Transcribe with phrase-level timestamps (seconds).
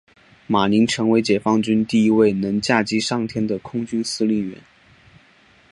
[0.47, 4.57] 马宁成为解放军第一位能驾机上天的空军司令员。